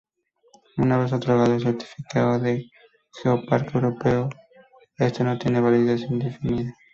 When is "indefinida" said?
6.09-6.75